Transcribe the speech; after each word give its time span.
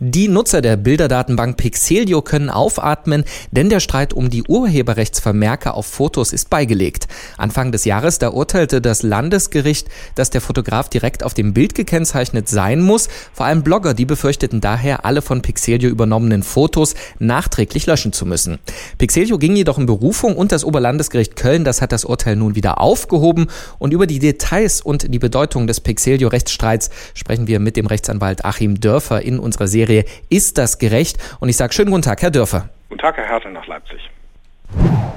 Die 0.00 0.28
Nutzer 0.28 0.62
der 0.62 0.76
Bilderdatenbank 0.76 1.56
Pixelio 1.56 2.22
können 2.22 2.50
aufatmen, 2.50 3.24
denn 3.50 3.68
der 3.68 3.80
Streit 3.80 4.12
um 4.12 4.30
die 4.30 4.44
Urheberrechtsvermerke 4.44 5.74
auf 5.74 5.86
Fotos 5.86 6.32
ist 6.32 6.50
beigelegt. 6.50 7.08
Anfang 7.36 7.72
des 7.72 7.84
Jahres, 7.84 8.20
da 8.20 8.28
urteilte 8.28 8.80
das 8.80 9.02
Landesgericht, 9.02 9.88
dass 10.14 10.30
der 10.30 10.40
Fotograf 10.40 10.88
direkt 10.88 11.24
auf 11.24 11.34
dem 11.34 11.52
Bild 11.52 11.74
gekennzeichnet 11.74 12.48
sein 12.48 12.80
muss. 12.80 13.08
Vor 13.32 13.46
allem 13.46 13.64
Blogger, 13.64 13.92
die 13.92 14.04
befürchteten 14.04 14.60
daher, 14.60 15.04
alle 15.04 15.20
von 15.20 15.42
Pixelio 15.42 15.90
übernommenen 15.90 16.44
Fotos 16.44 16.94
nachträglich 17.18 17.86
löschen 17.86 18.12
zu 18.12 18.24
müssen. 18.24 18.60
Pixelio 18.98 19.36
ging 19.36 19.56
jedoch 19.56 19.78
in 19.78 19.86
Berufung 19.86 20.36
und 20.36 20.52
das 20.52 20.62
Oberlandesgericht 20.62 21.34
Köln, 21.34 21.64
das 21.64 21.82
hat 21.82 21.90
das 21.90 22.04
Urteil 22.04 22.36
nun 22.36 22.54
wieder 22.54 22.80
aufgehoben. 22.80 23.48
Und 23.80 23.92
über 23.92 24.06
die 24.06 24.20
Details 24.20 24.80
und 24.80 25.12
die 25.12 25.18
Bedeutung 25.18 25.66
des 25.66 25.80
Pixelio-Rechtsstreits 25.80 26.90
sprechen 27.14 27.48
wir 27.48 27.58
mit 27.58 27.76
dem 27.76 27.86
Rechtsanwalt 27.86 28.44
Achim 28.44 28.78
Dörfer 28.78 29.22
in 29.22 29.40
unserer 29.40 29.66
Serie 29.66 29.87
Serie 29.88 30.04
Ist 30.28 30.58
das 30.58 30.78
gerecht? 30.78 31.16
Und 31.40 31.48
ich 31.48 31.56
sage 31.56 31.72
schönen 31.72 31.90
guten 31.90 32.02
Tag, 32.02 32.20
Herr 32.22 32.30
Dörfer. 32.30 32.68
Guten 32.90 33.00
Tag, 33.00 33.16
Herr 33.16 33.26
Hertel 33.26 33.52
nach 33.52 33.66
Leipzig. 33.66 34.00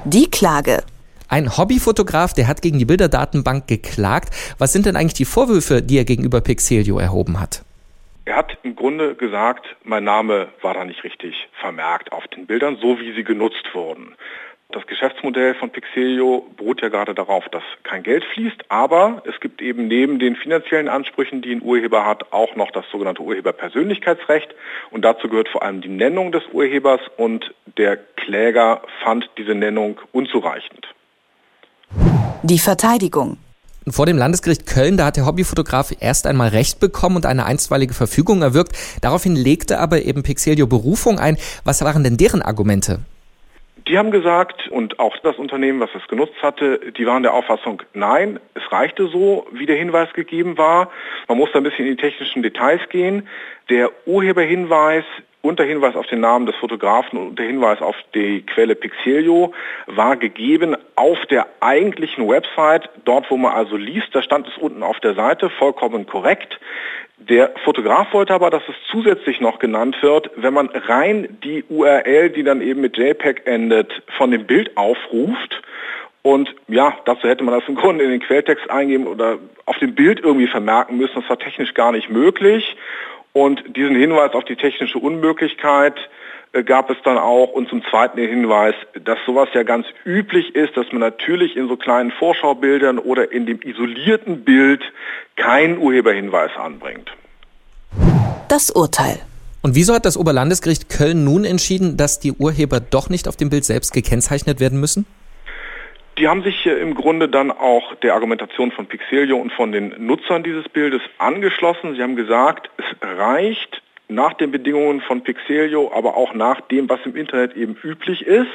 Die 0.04 0.30
Klage. 0.30 0.82
Ein 1.28 1.56
Hobbyfotograf, 1.56 2.32
der 2.32 2.48
hat 2.48 2.62
gegen 2.62 2.78
die 2.78 2.84
Bilderdatenbank 2.84 3.66
geklagt. 3.66 4.34
Was 4.58 4.72
sind 4.72 4.86
denn 4.86 4.96
eigentlich 4.96 5.14
die 5.14 5.24
Vorwürfe, 5.24 5.82
die 5.82 5.98
er 5.98 6.04
gegenüber 6.04 6.40
Pixelio 6.40 6.98
erhoben 6.98 7.38
hat? 7.38 7.62
Er 8.24 8.36
hat 8.36 8.56
im 8.62 8.76
Grunde 8.76 9.14
gesagt, 9.14 9.66
mein 9.84 10.04
Name 10.04 10.48
war 10.62 10.74
da 10.74 10.84
nicht 10.84 11.04
richtig 11.04 11.34
vermerkt 11.60 12.12
auf 12.12 12.26
den 12.28 12.46
Bildern, 12.46 12.76
so 12.80 12.98
wie 12.98 13.14
sie 13.14 13.24
genutzt 13.24 13.66
wurden. 13.74 14.14
Das 14.72 14.86
Geschäftsmodell 14.86 15.54
von 15.54 15.68
Pixelio 15.68 16.46
beruht 16.56 16.80
ja 16.80 16.88
gerade 16.88 17.14
darauf, 17.14 17.46
dass 17.50 17.62
kein 17.82 18.02
Geld 18.02 18.24
fließt, 18.24 18.70
aber 18.70 19.22
es 19.26 19.38
gibt 19.38 19.60
eben 19.60 19.86
neben 19.86 20.18
den 20.18 20.34
finanziellen 20.34 20.88
Ansprüchen, 20.88 21.42
die 21.42 21.52
ein 21.52 21.60
Urheber 21.60 22.06
hat, 22.06 22.32
auch 22.32 22.56
noch 22.56 22.70
das 22.70 22.86
sogenannte 22.90 23.20
Urheberpersönlichkeitsrecht 23.20 24.54
und 24.90 25.04
dazu 25.04 25.28
gehört 25.28 25.50
vor 25.50 25.62
allem 25.62 25.82
die 25.82 25.90
Nennung 25.90 26.32
des 26.32 26.42
Urhebers 26.52 27.02
und 27.18 27.52
der 27.76 27.98
Kläger 27.98 28.80
fand 29.04 29.28
diese 29.36 29.54
Nennung 29.54 30.00
unzureichend. 30.12 30.88
Die 32.42 32.58
Verteidigung. 32.58 33.36
Vor 33.86 34.06
dem 34.06 34.16
Landesgericht 34.16 34.64
Köln, 34.64 34.96
da 34.96 35.06
hat 35.06 35.16
der 35.16 35.26
Hobbyfotograf 35.26 35.92
erst 36.00 36.26
einmal 36.26 36.48
Recht 36.48 36.80
bekommen 36.80 37.16
und 37.16 37.26
eine 37.26 37.44
einstweilige 37.44 37.92
Verfügung 37.92 38.40
erwirkt. 38.40 38.74
Daraufhin 39.02 39.36
legte 39.36 39.78
aber 39.80 40.02
eben 40.02 40.22
Pixelio 40.22 40.66
Berufung 40.66 41.18
ein. 41.18 41.36
Was 41.64 41.84
waren 41.84 42.04
denn 42.04 42.16
deren 42.16 42.40
Argumente? 42.40 43.00
Die 43.92 43.98
haben 43.98 44.10
gesagt, 44.10 44.68
und 44.68 44.98
auch 45.00 45.18
das 45.18 45.36
Unternehmen, 45.36 45.78
was 45.78 45.90
es 45.94 46.08
genutzt 46.08 46.42
hatte, 46.42 46.92
die 46.96 47.04
waren 47.04 47.22
der 47.22 47.34
Auffassung, 47.34 47.82
nein, 47.92 48.40
es 48.54 48.72
reichte 48.72 49.06
so, 49.08 49.46
wie 49.52 49.66
der 49.66 49.76
Hinweis 49.76 50.10
gegeben 50.14 50.56
war. 50.56 50.90
Man 51.28 51.36
muss 51.36 51.50
da 51.52 51.58
ein 51.58 51.62
bisschen 51.62 51.84
in 51.84 51.96
die 51.98 52.02
technischen 52.02 52.42
Details 52.42 52.80
gehen. 52.88 53.28
Der 53.68 53.90
Urheberhinweis 54.06 55.04
und 55.42 55.58
der 55.58 55.66
Hinweis 55.66 55.96
auf 55.96 56.06
den 56.06 56.20
Namen 56.20 56.46
des 56.46 56.56
Fotografen 56.56 57.18
und 57.18 57.38
der 57.38 57.46
Hinweis 57.46 57.82
auf 57.82 57.96
die 58.14 58.42
Quelle 58.46 58.76
Pixelio 58.76 59.52
war 59.86 60.16
gegeben 60.16 60.76
auf 60.94 61.18
der 61.26 61.46
eigentlichen 61.60 62.28
Website, 62.28 62.88
dort 63.04 63.30
wo 63.30 63.36
man 63.36 63.52
also 63.52 63.76
liest, 63.76 64.08
da 64.12 64.22
stand 64.22 64.46
es 64.48 64.56
unten 64.56 64.82
auf 64.82 65.00
der 65.00 65.14
Seite, 65.14 65.50
vollkommen 65.50 66.06
korrekt. 66.06 66.58
Der 67.18 67.52
Fotograf 67.64 68.12
wollte 68.12 68.34
aber, 68.34 68.50
dass 68.50 68.62
es 68.68 68.74
zusätzlich 68.90 69.40
noch 69.40 69.58
genannt 69.58 69.96
wird, 70.00 70.30
wenn 70.36 70.54
man 70.54 70.68
rein 70.68 71.38
die 71.44 71.64
URL, 71.68 72.30
die 72.30 72.42
dann 72.42 72.60
eben 72.60 72.80
mit 72.80 72.96
JPEG 72.96 73.42
endet, 73.44 74.02
von 74.16 74.30
dem 74.30 74.46
Bild 74.46 74.76
aufruft. 74.76 75.62
Und 76.22 76.54
ja, 76.68 76.96
dazu 77.04 77.28
hätte 77.28 77.42
man 77.42 77.58
das 77.58 77.68
im 77.68 77.74
Grunde 77.74 78.04
in 78.04 78.10
den 78.10 78.20
Quelltext 78.20 78.70
eingeben 78.70 79.06
oder 79.06 79.38
auf 79.66 79.78
dem 79.78 79.94
Bild 79.94 80.20
irgendwie 80.20 80.46
vermerken 80.46 80.96
müssen. 80.96 81.14
Das 81.16 81.28
war 81.28 81.38
technisch 81.38 81.74
gar 81.74 81.92
nicht 81.92 82.10
möglich. 82.10 82.76
Und 83.32 83.76
diesen 83.76 83.96
Hinweis 83.96 84.34
auf 84.34 84.44
die 84.44 84.56
technische 84.56 84.98
Unmöglichkeit 84.98 85.94
äh, 86.52 86.62
gab 86.62 86.90
es 86.90 86.96
dann 87.04 87.16
auch 87.16 87.52
und 87.52 87.68
zum 87.68 87.82
zweiten 87.90 88.18
den 88.18 88.28
Hinweis, 88.28 88.74
dass 89.04 89.18
sowas 89.24 89.48
ja 89.54 89.62
ganz 89.62 89.86
üblich 90.04 90.54
ist, 90.54 90.76
dass 90.76 90.86
man 90.92 91.00
natürlich 91.00 91.56
in 91.56 91.68
so 91.68 91.76
kleinen 91.76 92.10
Vorschaubildern 92.10 92.98
oder 92.98 93.32
in 93.32 93.46
dem 93.46 93.60
isolierten 93.62 94.44
Bild 94.44 94.82
keinen 95.36 95.78
Urheberhinweis 95.78 96.50
anbringt. 96.56 97.10
Das 98.48 98.70
Urteil. 98.70 99.18
Und 99.62 99.76
wieso 99.76 99.94
hat 99.94 100.04
das 100.04 100.16
Oberlandesgericht 100.16 100.90
Köln 100.90 101.24
nun 101.24 101.44
entschieden, 101.44 101.96
dass 101.96 102.20
die 102.20 102.32
Urheber 102.32 102.80
doch 102.80 103.08
nicht 103.08 103.28
auf 103.28 103.36
dem 103.36 103.48
Bild 103.48 103.64
selbst 103.64 103.92
gekennzeichnet 103.92 104.60
werden 104.60 104.78
müssen? 104.78 105.06
Die 106.22 106.28
haben 106.28 106.44
sich 106.44 106.66
im 106.66 106.94
Grunde 106.94 107.28
dann 107.28 107.50
auch 107.50 107.96
der 107.96 108.14
Argumentation 108.14 108.70
von 108.70 108.86
Pixelio 108.86 109.38
und 109.38 109.52
von 109.52 109.72
den 109.72 110.06
Nutzern 110.06 110.44
dieses 110.44 110.68
Bildes 110.68 111.02
angeschlossen. 111.18 111.96
Sie 111.96 112.02
haben 112.04 112.14
gesagt, 112.14 112.70
es 112.76 112.84
reicht 113.18 113.82
nach 114.06 114.32
den 114.34 114.52
Bedingungen 114.52 115.00
von 115.00 115.24
Pixelio, 115.24 115.90
aber 115.92 116.16
auch 116.16 116.32
nach 116.32 116.60
dem, 116.60 116.88
was 116.88 117.00
im 117.06 117.16
Internet 117.16 117.56
eben 117.56 117.76
üblich 117.82 118.24
ist. 118.24 118.52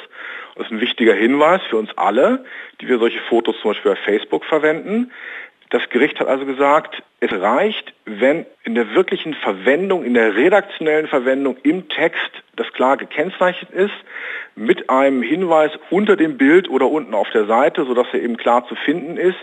Das 0.56 0.67
ist 0.67 0.72
ein 0.72 0.79
wichtiger 0.79 1.13
Hinweis 1.13 1.61
für 1.69 1.75
uns 1.75 1.89
alle, 1.97 2.45
die 2.79 2.88
wir 2.88 3.00
solche 3.00 3.19
Fotos 3.27 3.59
zum 3.61 3.72
Beispiel 3.72 3.95
bei 3.95 3.97
Facebook 3.97 4.45
verwenden. 4.45 5.11
Das 5.69 5.89
Gericht 5.89 6.22
hat 6.22 6.27
also 6.27 6.45
gesagt, 6.45 7.03
es 7.19 7.33
reicht, 7.33 7.91
wenn 8.06 8.45
in 8.63 8.75
der 8.75 8.95
wirklichen 8.95 9.33
Verwendung, 9.33 10.06
in 10.06 10.13
der 10.13 10.38
redaktionellen 10.38 11.07
Verwendung 11.07 11.57
im 11.63 11.89
Text 11.89 12.31
das 12.56 12.72
klar 12.72 12.95
gekennzeichnet 12.95 13.72
ist, 13.72 13.94
mit 14.57 14.90
einem 14.90 15.22
Hinweis 15.22 15.72
unter 15.91 16.16
dem 16.16 16.38
Bild 16.38 16.68
oder 16.68 16.88
unten 16.88 17.13
auf 17.13 17.29
der 17.29 17.45
Seite, 17.45 17.85
sodass 17.85 18.07
er 18.12 18.22
eben 18.23 18.38
klar 18.38 18.68
zu 18.68 18.75
finden 18.75 19.16
ist. 19.16 19.38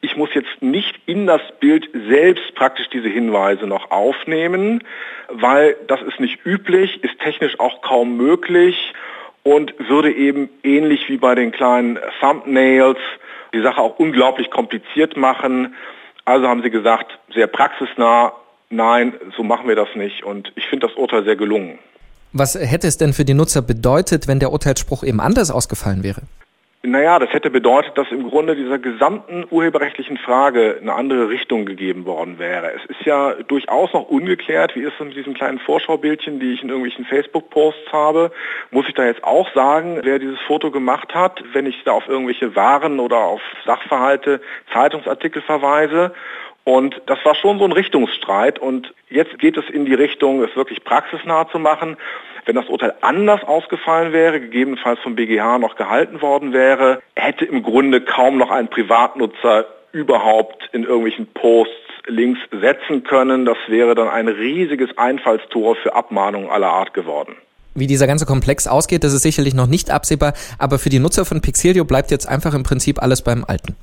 Ich 0.00 0.16
muss 0.16 0.32
jetzt 0.32 0.62
nicht 0.62 0.96
in 1.06 1.26
das 1.26 1.42
Bild 1.58 1.90
selbst 2.08 2.54
praktisch 2.54 2.88
diese 2.88 3.08
Hinweise 3.08 3.66
noch 3.66 3.90
aufnehmen, 3.90 4.84
weil 5.28 5.76
das 5.88 6.00
ist 6.02 6.20
nicht 6.20 6.46
üblich, 6.46 7.02
ist 7.02 7.18
technisch 7.18 7.58
auch 7.58 7.82
kaum 7.82 8.16
möglich 8.16 8.94
und 9.42 9.74
würde 9.88 10.12
eben 10.12 10.48
ähnlich 10.62 11.08
wie 11.08 11.16
bei 11.16 11.34
den 11.34 11.50
kleinen 11.50 11.98
Thumbnails 12.20 12.98
die 13.52 13.62
Sache 13.62 13.80
auch 13.80 13.98
unglaublich 13.98 14.50
kompliziert 14.50 15.16
machen. 15.16 15.74
Also 16.24 16.46
haben 16.46 16.62
sie 16.62 16.70
gesagt, 16.70 17.18
sehr 17.34 17.48
praxisnah, 17.48 18.34
nein, 18.68 19.14
so 19.36 19.42
machen 19.42 19.66
wir 19.66 19.74
das 19.74 19.88
nicht. 19.96 20.22
Und 20.22 20.52
ich 20.54 20.66
finde 20.68 20.86
das 20.86 20.96
Urteil 20.96 21.24
sehr 21.24 21.36
gelungen. 21.36 21.80
Was 22.32 22.54
hätte 22.54 22.86
es 22.86 22.96
denn 22.96 23.12
für 23.12 23.24
die 23.24 23.34
Nutzer 23.34 23.62
bedeutet, 23.62 24.28
wenn 24.28 24.38
der 24.38 24.52
Urteilsspruch 24.52 25.02
eben 25.02 25.20
anders 25.20 25.50
ausgefallen 25.50 26.04
wäre? 26.04 26.22
Naja, 26.82 27.18
das 27.18 27.30
hätte 27.34 27.50
bedeutet, 27.50 27.98
dass 27.98 28.10
im 28.10 28.26
Grunde 28.30 28.56
dieser 28.56 28.78
gesamten 28.78 29.44
urheberrechtlichen 29.50 30.16
Frage 30.16 30.78
eine 30.80 30.94
andere 30.94 31.28
Richtung 31.28 31.66
gegeben 31.66 32.06
worden 32.06 32.38
wäre. 32.38 32.72
Es 32.72 32.82
ist 32.88 33.04
ja 33.04 33.34
durchaus 33.34 33.92
noch 33.92 34.08
ungeklärt, 34.08 34.74
wie 34.74 34.80
ist 34.80 34.94
es 34.98 35.04
mit 35.04 35.14
diesen 35.14 35.34
kleinen 35.34 35.58
Vorschaubildchen, 35.58 36.40
die 36.40 36.54
ich 36.54 36.62
in 36.62 36.70
irgendwelchen 36.70 37.04
Facebook-Posts 37.04 37.92
habe. 37.92 38.32
Muss 38.70 38.88
ich 38.88 38.94
da 38.94 39.04
jetzt 39.04 39.22
auch 39.24 39.52
sagen, 39.52 40.00
wer 40.02 40.18
dieses 40.18 40.40
Foto 40.46 40.70
gemacht 40.70 41.14
hat, 41.14 41.42
wenn 41.52 41.66
ich 41.66 41.76
da 41.84 41.92
auf 41.92 42.08
irgendwelche 42.08 42.56
Waren 42.56 42.98
oder 42.98 43.18
auf 43.18 43.42
Sachverhalte, 43.66 44.40
Zeitungsartikel 44.72 45.42
verweise? 45.42 46.14
Und 46.64 47.00
das 47.06 47.18
war 47.24 47.34
schon 47.34 47.58
so 47.58 47.64
ein 47.64 47.72
Richtungsstreit 47.72 48.58
und 48.58 48.92
jetzt 49.08 49.38
geht 49.38 49.56
es 49.56 49.64
in 49.70 49.86
die 49.86 49.94
Richtung, 49.94 50.42
es 50.42 50.54
wirklich 50.56 50.84
praxisnah 50.84 51.48
zu 51.48 51.58
machen. 51.58 51.96
Wenn 52.44 52.54
das 52.54 52.68
Urteil 52.68 52.94
anders 53.00 53.42
ausgefallen 53.44 54.12
wäre, 54.12 54.40
gegebenenfalls 54.40 55.00
vom 55.00 55.14
BGH 55.14 55.58
noch 55.58 55.76
gehalten 55.76 56.20
worden 56.22 56.52
wäre, 56.52 57.02
hätte 57.16 57.44
im 57.44 57.62
Grunde 57.62 58.00
kaum 58.00 58.38
noch 58.38 58.50
ein 58.50 58.68
Privatnutzer 58.68 59.66
überhaupt 59.92 60.68
in 60.72 60.84
irgendwelchen 60.84 61.26
Posts 61.26 61.74
Links 62.06 62.40
setzen 62.50 63.04
können. 63.04 63.44
Das 63.44 63.58
wäre 63.68 63.94
dann 63.94 64.08
ein 64.08 64.28
riesiges 64.28 64.96
Einfallstor 64.96 65.76
für 65.76 65.94
Abmahnungen 65.94 66.50
aller 66.50 66.68
Art 66.68 66.94
geworden. 66.94 67.36
Wie 67.74 67.86
dieser 67.86 68.06
ganze 68.06 68.26
Komplex 68.26 68.66
ausgeht, 68.66 69.04
das 69.04 69.12
ist 69.12 69.22
sicherlich 69.22 69.54
noch 69.54 69.66
nicht 69.66 69.90
absehbar, 69.90 70.34
aber 70.58 70.78
für 70.78 70.88
die 70.88 70.98
Nutzer 70.98 71.24
von 71.24 71.40
Pixelio 71.40 71.84
bleibt 71.84 72.10
jetzt 72.10 72.28
einfach 72.28 72.54
im 72.54 72.64
Prinzip 72.64 73.00
alles 73.00 73.22
beim 73.22 73.44
Alten. 73.46 73.76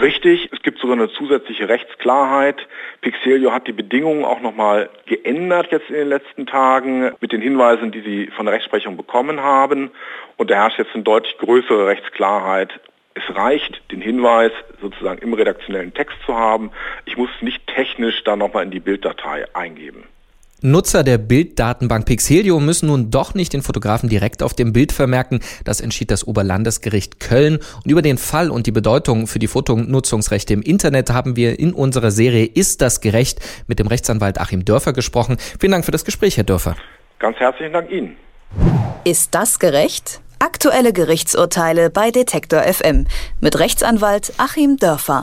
Richtig, 0.00 0.48
sogar 0.82 0.96
eine 0.98 1.10
zusätzliche 1.10 1.68
Rechtsklarheit. 1.68 2.68
Pixelio 3.00 3.52
hat 3.52 3.66
die 3.66 3.72
Bedingungen 3.72 4.24
auch 4.24 4.40
nochmal 4.40 4.90
geändert 5.06 5.68
jetzt 5.70 5.88
in 5.88 5.94
den 5.94 6.08
letzten 6.08 6.46
Tagen 6.46 7.12
mit 7.20 7.32
den 7.32 7.40
Hinweisen, 7.40 7.90
die 7.92 8.02
sie 8.02 8.26
von 8.36 8.44
der 8.44 8.54
Rechtsprechung 8.54 8.98
bekommen 8.98 9.40
haben. 9.40 9.90
Und 10.36 10.50
da 10.50 10.56
herrscht 10.56 10.78
jetzt 10.78 10.94
eine 10.94 11.04
deutlich 11.04 11.38
größere 11.38 11.86
Rechtsklarheit. 11.86 12.78
Es 13.14 13.34
reicht, 13.34 13.82
den 13.90 14.00
Hinweis 14.00 14.52
sozusagen 14.80 15.22
im 15.22 15.32
redaktionellen 15.32 15.94
Text 15.94 16.16
zu 16.26 16.36
haben. 16.36 16.70
Ich 17.06 17.16
muss 17.16 17.30
nicht 17.40 17.66
technisch 17.66 18.22
da 18.24 18.36
nochmal 18.36 18.64
in 18.64 18.70
die 18.70 18.80
Bilddatei 18.80 19.46
eingeben. 19.54 20.04
Nutzer 20.64 21.02
der 21.02 21.18
Bilddatenbank 21.18 22.06
Pixelio 22.06 22.60
müssen 22.60 22.86
nun 22.86 23.10
doch 23.10 23.34
nicht 23.34 23.52
den 23.52 23.62
Fotografen 23.62 24.08
direkt 24.08 24.44
auf 24.44 24.54
dem 24.54 24.72
Bild 24.72 24.92
vermerken. 24.92 25.40
Das 25.64 25.80
entschied 25.80 26.10
das 26.12 26.24
Oberlandesgericht 26.26 27.18
Köln. 27.18 27.58
Und 27.84 27.90
über 27.90 28.00
den 28.00 28.16
Fall 28.16 28.48
und 28.48 28.66
die 28.68 28.72
Bedeutung 28.72 29.26
für 29.26 29.40
die 29.40 29.48
Fotonutzungsrechte 29.48 30.54
im 30.54 30.62
Internet 30.62 31.10
haben 31.10 31.34
wir 31.34 31.58
in 31.58 31.72
unserer 31.72 32.12
Serie 32.12 32.44
Ist 32.46 32.80
das 32.80 33.00
gerecht 33.00 33.40
mit 33.66 33.80
dem 33.80 33.88
Rechtsanwalt 33.88 34.40
Achim 34.40 34.64
Dörfer 34.64 34.92
gesprochen. 34.92 35.36
Vielen 35.58 35.72
Dank 35.72 35.84
für 35.84 35.90
das 35.90 36.04
Gespräch, 36.04 36.36
Herr 36.36 36.44
Dörfer. 36.44 36.76
Ganz 37.18 37.36
herzlichen 37.38 37.72
Dank 37.72 37.90
Ihnen. 37.90 38.16
Ist 39.04 39.34
das 39.34 39.58
gerecht? 39.58 40.20
Aktuelle 40.38 40.92
Gerichtsurteile 40.92 41.90
bei 41.90 42.10
Detektor 42.10 42.62
FM 42.62 43.06
mit 43.40 43.58
Rechtsanwalt 43.58 44.32
Achim 44.38 44.76
Dörfer. 44.76 45.20